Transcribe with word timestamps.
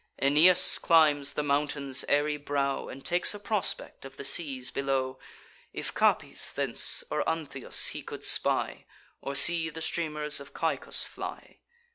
Aeneas 0.19 0.79
climbs 0.79 1.33
the 1.33 1.43
mountain's 1.43 2.03
airy 2.09 2.35
brow, 2.35 2.87
And 2.87 3.05
takes 3.05 3.35
a 3.35 3.39
prospect 3.39 4.03
of 4.03 4.17
the 4.17 4.23
seas 4.23 4.71
below, 4.71 5.19
If 5.73 5.93
Capys 5.93 6.51
thence, 6.51 7.03
or 7.11 7.21
Antheus 7.29 7.89
he 7.89 8.01
could 8.01 8.23
spy, 8.23 8.87
Or 9.21 9.35
see 9.35 9.69
the 9.69 9.79
streamers 9.79 10.39
of 10.39 10.55
Caicus 10.55 11.05
fly. 11.05 11.59